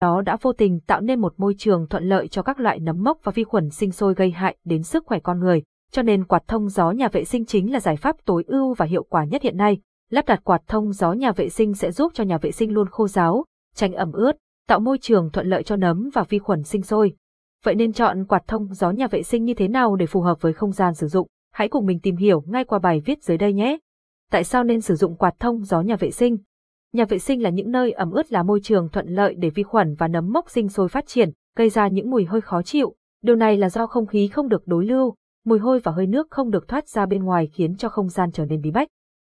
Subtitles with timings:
[0.00, 3.02] đó đã vô tình tạo nên một môi trường thuận lợi cho các loại nấm
[3.02, 5.62] mốc và vi khuẩn sinh sôi gây hại đến sức khỏe con người.
[5.90, 8.86] Cho nên quạt thông gió nhà vệ sinh chính là giải pháp tối ưu và
[8.86, 9.78] hiệu quả nhất hiện nay.
[10.10, 12.88] Lắp đặt quạt thông gió nhà vệ sinh sẽ giúp cho nhà vệ sinh luôn
[12.90, 14.32] khô ráo, tránh ẩm ướt,
[14.68, 17.12] tạo môi trường thuận lợi cho nấm và vi khuẩn sinh sôi.
[17.64, 20.40] Vậy nên chọn quạt thông gió nhà vệ sinh như thế nào để phù hợp
[20.40, 21.26] với không gian sử dụng?
[21.52, 23.78] Hãy cùng mình tìm hiểu ngay qua bài viết dưới đây nhé.
[24.30, 26.36] Tại sao nên sử dụng quạt thông gió nhà vệ sinh?
[26.92, 29.62] Nhà vệ sinh là những nơi ẩm ướt là môi trường thuận lợi để vi
[29.62, 32.94] khuẩn và nấm mốc sinh sôi phát triển, gây ra những mùi hơi khó chịu.
[33.22, 36.26] Điều này là do không khí không được đối lưu, mùi hôi và hơi nước
[36.30, 38.88] không được thoát ra bên ngoài khiến cho không gian trở nên bí bách.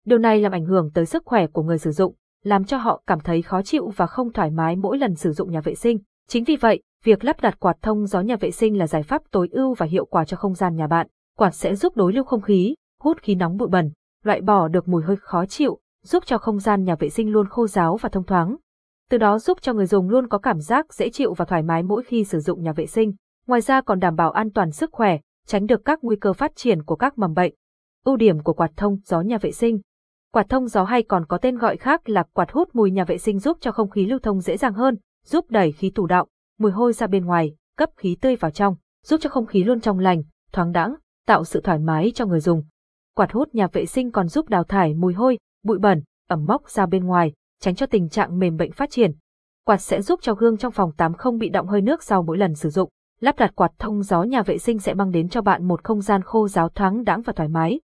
[0.06, 2.14] Điều này làm ảnh hưởng tới sức khỏe của người sử dụng,
[2.44, 5.52] làm cho họ cảm thấy khó chịu và không thoải mái mỗi lần sử dụng
[5.52, 6.00] nhà vệ sinh.
[6.28, 9.22] Chính vì vậy, việc lắp đặt quạt thông gió nhà vệ sinh là giải pháp
[9.32, 11.08] tối ưu và hiệu quả cho không gian nhà bạn.
[11.38, 13.92] Quạt sẽ giúp đối lưu không khí, hút khí nóng bụi bẩn,
[14.24, 17.50] loại bỏ được mùi hơi khó chịu, giúp cho không gian nhà vệ sinh luôn
[17.50, 18.56] khô ráo và thông thoáng.
[19.10, 21.84] Từ đó giúp cho người dùng luôn có cảm giác dễ chịu và thoải mái
[21.84, 23.14] mỗi khi sử dụng nhà vệ sinh.
[23.48, 26.56] Ngoài ra còn đảm bảo an toàn sức khỏe, tránh được các nguy cơ phát
[26.56, 27.54] triển của các mầm bệnh.
[28.06, 29.80] Ưu điểm của quạt thông gió nhà vệ sinh
[30.36, 33.18] Quạt thông gió hay còn có tên gọi khác là quạt hút mùi nhà vệ
[33.18, 36.28] sinh giúp cho không khí lưu thông dễ dàng hơn, giúp đẩy khí tủ động,
[36.60, 39.82] mùi hôi ra bên ngoài, cấp khí tươi vào trong, giúp cho không khí luôn
[39.82, 40.96] trong lành, thoáng đãng,
[41.28, 42.64] tạo sự thoải mái cho người dùng.
[43.16, 46.70] Quạt hút nhà vệ sinh còn giúp đào thải mùi hôi, bụi bẩn, ẩm mốc
[46.70, 49.12] ra bên ngoài, tránh cho tình trạng mềm bệnh phát triển.
[49.66, 52.38] Quạt sẽ giúp cho gương trong phòng tắm không bị động hơi nước sau mỗi
[52.38, 52.90] lần sử dụng.
[53.20, 56.02] Lắp đặt quạt thông gió nhà vệ sinh sẽ mang đến cho bạn một không
[56.02, 57.80] gian khô ráo thoáng đãng và thoải mái.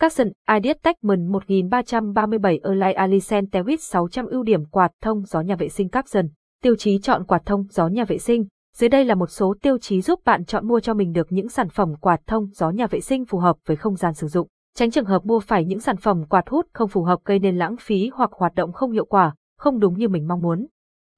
[0.00, 5.68] Capson Ideas Techman 1337 Erlai Alicent Tewit 600 ưu điểm quạt thông gió nhà vệ
[5.68, 6.26] sinh Capson.
[6.62, 8.46] Tiêu chí chọn quạt thông gió nhà vệ sinh.
[8.76, 11.48] Dưới đây là một số tiêu chí giúp bạn chọn mua cho mình được những
[11.48, 14.48] sản phẩm quạt thông gió nhà vệ sinh phù hợp với không gian sử dụng.
[14.74, 17.58] Tránh trường hợp mua phải những sản phẩm quạt hút không phù hợp gây nên
[17.58, 20.66] lãng phí hoặc hoạt động không hiệu quả, không đúng như mình mong muốn.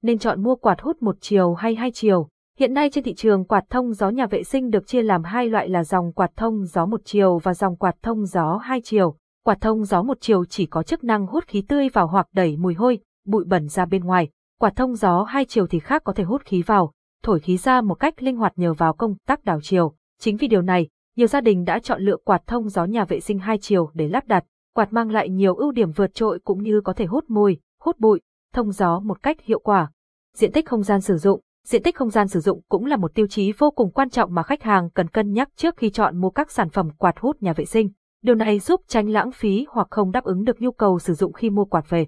[0.01, 2.27] Nên chọn mua quạt hút một chiều hay hai chiều.
[2.59, 5.49] Hiện nay trên thị trường quạt thông gió nhà vệ sinh được chia làm hai
[5.49, 9.15] loại là dòng quạt thông gió một chiều và dòng quạt thông gió hai chiều.
[9.45, 12.57] Quạt thông gió một chiều chỉ có chức năng hút khí tươi vào hoặc đẩy
[12.57, 14.29] mùi hôi, bụi bẩn ra bên ngoài.
[14.59, 16.91] Quạt thông gió hai chiều thì khác có thể hút khí vào,
[17.23, 19.93] thổi khí ra một cách linh hoạt nhờ vào công tắc đảo chiều.
[20.19, 23.19] Chính vì điều này, nhiều gia đình đã chọn lựa quạt thông gió nhà vệ
[23.19, 24.45] sinh hai chiều để lắp đặt.
[24.73, 27.99] Quạt mang lại nhiều ưu điểm vượt trội cũng như có thể hút mùi, hút
[27.99, 28.21] bụi,
[28.53, 29.91] thông gió một cách hiệu quả.
[30.35, 33.15] Diện tích không gian sử dụng Diện tích không gian sử dụng cũng là một
[33.15, 36.17] tiêu chí vô cùng quan trọng mà khách hàng cần cân nhắc trước khi chọn
[36.17, 37.89] mua các sản phẩm quạt hút nhà vệ sinh.
[38.23, 41.33] Điều này giúp tránh lãng phí hoặc không đáp ứng được nhu cầu sử dụng
[41.33, 42.07] khi mua quạt về.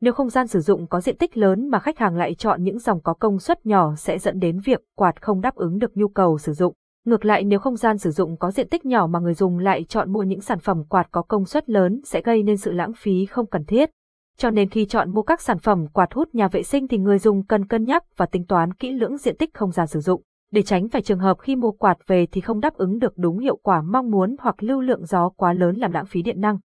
[0.00, 2.78] Nếu không gian sử dụng có diện tích lớn mà khách hàng lại chọn những
[2.78, 6.08] dòng có công suất nhỏ sẽ dẫn đến việc quạt không đáp ứng được nhu
[6.08, 6.74] cầu sử dụng.
[7.06, 9.84] Ngược lại nếu không gian sử dụng có diện tích nhỏ mà người dùng lại
[9.88, 12.92] chọn mua những sản phẩm quạt có công suất lớn sẽ gây nên sự lãng
[12.96, 13.90] phí không cần thiết.
[14.38, 17.18] Cho nên khi chọn mua các sản phẩm quạt hút nhà vệ sinh thì người
[17.18, 20.22] dùng cần cân nhắc và tính toán kỹ lưỡng diện tích không gian sử dụng,
[20.52, 23.38] để tránh phải trường hợp khi mua quạt về thì không đáp ứng được đúng
[23.38, 26.58] hiệu quả mong muốn hoặc lưu lượng gió quá lớn làm lãng phí điện năng.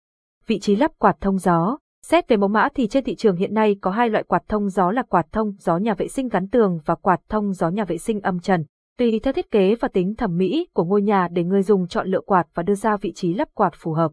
[0.48, 3.54] Vị trí lắp quạt thông gió Xét về mẫu mã thì trên thị trường hiện
[3.54, 6.50] nay có hai loại quạt thông gió là quạt thông gió nhà vệ sinh gắn
[6.50, 8.64] tường và quạt thông gió nhà vệ sinh âm trần.
[9.02, 12.08] Tùy theo thiết kế và tính thẩm mỹ của ngôi nhà để người dùng chọn
[12.08, 14.12] lựa quạt và đưa ra vị trí lắp quạt phù hợp.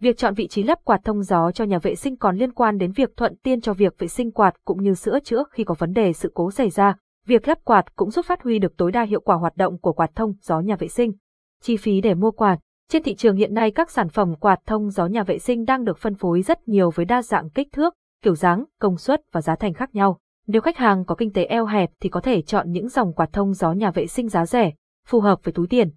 [0.00, 2.78] Việc chọn vị trí lắp quạt thông gió cho nhà vệ sinh còn liên quan
[2.78, 5.74] đến việc thuận tiện cho việc vệ sinh quạt cũng như sửa chữa khi có
[5.78, 6.94] vấn đề sự cố xảy ra.
[7.26, 9.92] Việc lắp quạt cũng giúp phát huy được tối đa hiệu quả hoạt động của
[9.92, 11.12] quạt thông gió nhà vệ sinh.
[11.62, 12.58] Chi phí để mua quạt
[12.88, 15.84] Trên thị trường hiện nay các sản phẩm quạt thông gió nhà vệ sinh đang
[15.84, 19.40] được phân phối rất nhiều với đa dạng kích thước, kiểu dáng, công suất và
[19.40, 20.18] giá thành khác nhau.
[20.52, 23.32] Nếu khách hàng có kinh tế eo hẹp thì có thể chọn những dòng quạt
[23.32, 24.72] thông gió nhà vệ sinh giá rẻ,
[25.06, 25.90] phù hợp với túi tiền.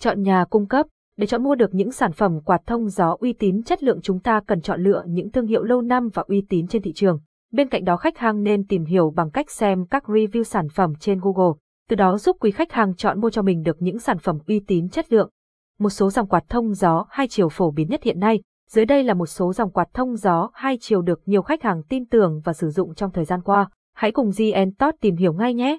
[0.00, 0.86] Chọn nhà cung cấp
[1.16, 4.20] để chọn mua được những sản phẩm quạt thông gió uy tín chất lượng chúng
[4.20, 7.20] ta cần chọn lựa những thương hiệu lâu năm và uy tín trên thị trường.
[7.52, 10.94] Bên cạnh đó khách hàng nên tìm hiểu bằng cách xem các review sản phẩm
[11.00, 11.58] trên Google,
[11.88, 14.60] từ đó giúp quý khách hàng chọn mua cho mình được những sản phẩm uy
[14.66, 15.30] tín chất lượng.
[15.78, 19.04] Một số dòng quạt thông gió hai chiều phổ biến nhất hiện nay, dưới đây
[19.04, 22.40] là một số dòng quạt thông gió hai chiều được nhiều khách hàng tin tưởng
[22.44, 23.70] và sử dụng trong thời gian qua.
[23.98, 25.78] Hãy cùng GN Tot tìm hiểu ngay nhé!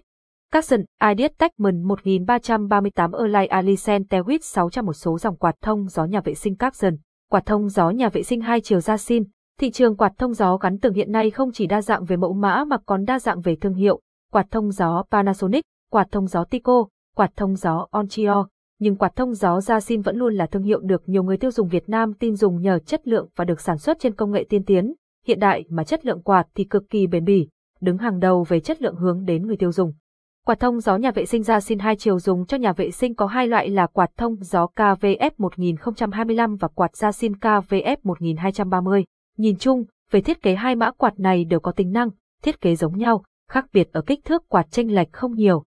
[0.52, 6.22] Capson, Ideas Techman 1338 Erlai Alicent Tewit 600 một số dòng quạt thông gió nhà
[6.22, 6.96] vệ sinh Capson.
[7.29, 9.23] Quạt thông gió nhà vệ sinh hai chiều Jasin.
[9.59, 12.34] Thị trường quạt thông gió gắn tường hiện nay không chỉ đa dạng về mẫu
[12.34, 13.99] mã mà còn đa dạng về thương hiệu.
[14.32, 18.47] Quạt thông gió Panasonic, quạt thông gió Tico, quạt thông gió Onchio.
[18.79, 21.67] Nhưng quạt thông gió Jasin vẫn luôn là thương hiệu được nhiều người tiêu dùng
[21.67, 24.64] Việt Nam tin dùng nhờ chất lượng và được sản xuất trên công nghệ tiên
[24.66, 24.94] tiến,
[25.26, 27.47] hiện đại mà chất lượng quạt thì cực kỳ bền bỉ,
[27.81, 29.93] đứng hàng đầu về chất lượng hướng đến người tiêu dùng.
[30.46, 33.16] Quạt thông gió nhà vệ sinh ra xin hai chiều dùng cho nhà vệ sinh
[33.16, 39.05] có hai loại là quạt thông gió KVF 1025 và quạt ra xin KVF 1230.
[39.37, 42.09] Nhìn chung, về thiết kế hai mã quạt này đều có tính năng,
[42.43, 45.64] thiết kế giống nhau, khác biệt ở kích thước quạt chênh lệch không nhiều.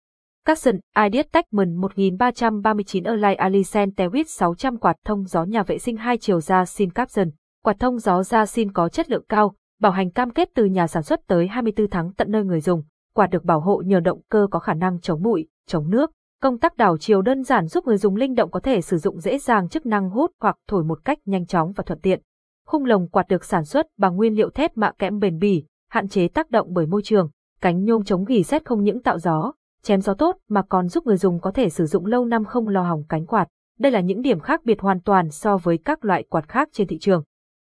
[0.44, 0.74] Capson
[1.04, 6.40] Ideas Techman 1339 Erlai Alicent Tewit 600 quạt thông gió nhà vệ sinh hai chiều
[6.40, 7.30] ra xin Capson.
[7.64, 10.86] Quạt thông gió ra xin có chất lượng cao, bảo hành cam kết từ nhà
[10.86, 12.82] sản xuất tới 24 tháng tận nơi người dùng.
[13.14, 16.10] Quạt được bảo hộ nhờ động cơ có khả năng chống bụi, chống nước.
[16.42, 19.20] Công tắc đảo chiều đơn giản giúp người dùng linh động có thể sử dụng
[19.20, 22.20] dễ dàng chức năng hút hoặc thổi một cách nhanh chóng và thuận tiện.
[22.66, 26.08] Khung lồng quạt được sản xuất bằng nguyên liệu thép mạ kẽm bền bỉ, hạn
[26.08, 27.30] chế tác động bởi môi trường.
[27.60, 31.06] Cánh nhôm chống gỉ sét không những tạo gió, chém gió tốt mà còn giúp
[31.06, 33.48] người dùng có thể sử dụng lâu năm không lo hỏng cánh quạt.
[33.78, 36.86] Đây là những điểm khác biệt hoàn toàn so với các loại quạt khác trên
[36.86, 37.24] thị trường.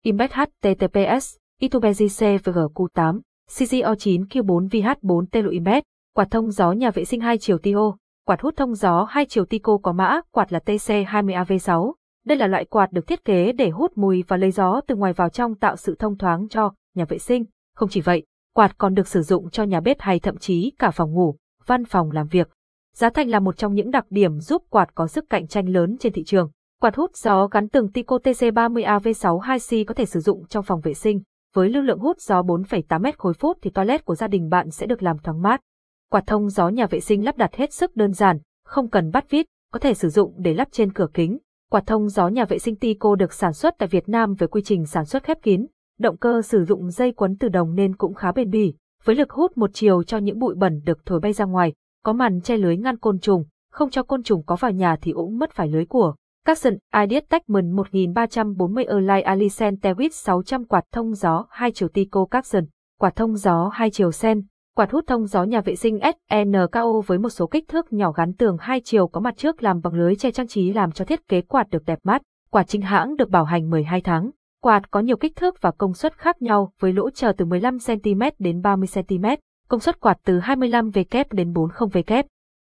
[0.03, 3.21] Impact HTTPS, Itubeji CVGQ8,
[3.51, 5.83] CCO9Q4VH4 Telo Imbed,
[6.15, 7.97] quạt thông gió nhà vệ sinh 2 chiều TIO,
[8.27, 11.93] quạt hút thông gió 2 chiều Tico có mã quạt là TC20AV6.
[12.27, 15.13] Đây là loại quạt được thiết kế để hút mùi và lấy gió từ ngoài
[15.13, 17.45] vào trong tạo sự thông thoáng cho nhà vệ sinh.
[17.75, 20.91] Không chỉ vậy, quạt còn được sử dụng cho nhà bếp hay thậm chí cả
[20.91, 22.51] phòng ngủ, văn phòng làm việc.
[22.95, 25.97] Giá thành là một trong những đặc điểm giúp quạt có sức cạnh tranh lớn
[26.01, 26.51] trên thị trường.
[26.81, 31.21] Quạt hút gió gắn từng Tico TC30AV62C có thể sử dụng trong phòng vệ sinh.
[31.59, 34.71] Với lưu lượng hút gió 4,8 mét khối phút thì toilet của gia đình bạn
[34.71, 35.61] sẽ được làm thoáng mát.
[36.11, 39.31] Quạt thông gió nhà vệ sinh lắp đặt hết sức đơn giản, không cần bắt
[39.31, 41.39] vít, có thể sử dụng để lắp trên cửa kính.
[41.71, 44.63] Quạt thông gió nhà vệ sinh Tico được sản xuất tại Việt Nam với quy
[44.65, 45.67] trình sản xuất khép kín.
[45.99, 48.75] Động cơ sử dụng dây quấn từ đồng nên cũng khá bền bỉ,
[49.05, 51.73] với lực hút một chiều cho những bụi bẩn được thổi bay ra ngoài,
[52.05, 55.13] có màn che lưới ngăn côn trùng, không cho côn trùng có vào nhà thì
[55.13, 56.15] cũng mất phải lưới của.
[56.49, 62.65] Capson Ideas Techman 1340 Erlai Alicent Tewit 600 quạt thông gió hai chiều Tico Capson,
[62.99, 64.43] quạt thông gió hai chiều Sen,
[64.77, 68.33] quạt hút thông gió nhà vệ sinh SNKO với một số kích thước nhỏ gắn
[68.33, 71.29] tường hai chiều có mặt trước làm bằng lưới che trang trí làm cho thiết
[71.29, 72.23] kế quạt được đẹp mắt.
[72.51, 74.31] Quạt chính hãng được bảo hành 12 tháng.
[74.63, 78.31] Quạt có nhiều kích thước và công suất khác nhau với lỗ chờ từ 15cm
[78.39, 79.37] đến 30cm,
[79.69, 82.23] công suất quạt từ 25W đến 40W.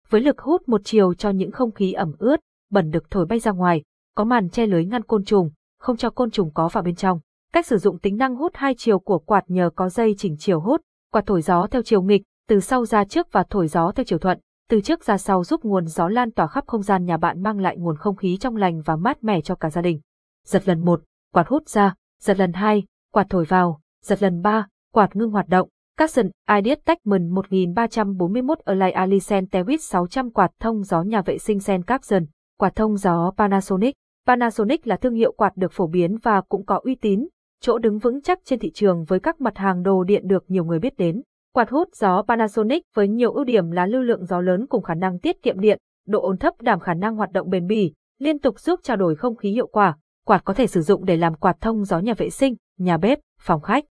[0.08, 2.40] Với lực hút một chiều cho những không khí ẩm ướt,
[2.72, 3.82] bẩn được thổi bay ra ngoài,
[4.16, 7.20] có màn che lưới ngăn côn trùng, không cho côn trùng có vào bên trong.
[7.52, 10.60] Cách sử dụng tính năng hút hai chiều của quạt nhờ có dây chỉnh chiều
[10.60, 10.80] hút,
[11.12, 14.18] quạt thổi gió theo chiều nghịch, từ sau ra trước và thổi gió theo chiều
[14.18, 14.38] thuận,
[14.70, 17.60] từ trước ra sau giúp nguồn gió lan tỏa khắp không gian nhà bạn mang
[17.60, 20.00] lại nguồn không khí trong lành và mát mẻ cho cả gia đình.
[20.46, 21.02] Giật lần 1,
[21.32, 25.48] quạt hút ra, giật lần 2, quạt thổi vào, giật lần 3, quạt ngưng hoạt
[25.48, 25.68] động.
[25.96, 31.82] Capson Ideas Techman 1341 Align Alicent Tewit 600 quạt thông gió nhà vệ sinh Sen
[31.82, 32.24] Capson,
[32.62, 33.94] quạt thông gió Panasonic.
[34.26, 37.28] Panasonic là thương hiệu quạt được phổ biến và cũng có uy tín,
[37.60, 40.64] chỗ đứng vững chắc trên thị trường với các mặt hàng đồ điện được nhiều
[40.64, 41.22] người biết đến.
[41.54, 44.94] Quạt hút gió Panasonic với nhiều ưu điểm là lưu lượng gió lớn cùng khả
[44.94, 48.38] năng tiết kiệm điện, độ ổn thấp đảm khả năng hoạt động bền bỉ, liên
[48.38, 49.96] tục giúp trao đổi không khí hiệu quả.
[50.26, 53.18] Quạt có thể sử dụng để làm quạt thông gió nhà vệ sinh, nhà bếp,
[53.40, 53.84] phòng khách.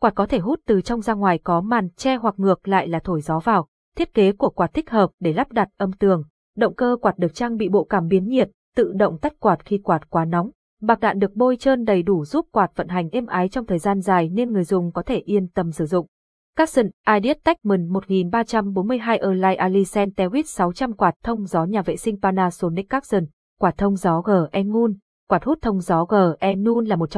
[0.00, 2.98] Quạt có thể hút từ trong ra ngoài có màn che hoặc ngược lại là
[3.04, 3.68] thổi gió vào.
[3.96, 6.24] Thiết kế của quạt thích hợp để lắp đặt âm tường.
[6.58, 9.78] Động cơ quạt được trang bị bộ cảm biến nhiệt, tự động tắt quạt khi
[9.78, 10.50] quạt quá nóng.
[10.82, 13.78] Bạc đạn được bôi trơn đầy đủ giúp quạt vận hành êm ái trong thời
[13.78, 16.06] gian dài nên người dùng có thể yên tâm sử dụng.
[16.56, 22.88] Capson Ideas Techman 1342 Align Alicent Tewit 600 quạt thông gió nhà vệ sinh Panasonic
[22.88, 23.24] Capson,
[23.60, 24.94] quạt thông gió GE Nun.
[25.28, 27.16] Quạt hút thông gió GE Nun là một trong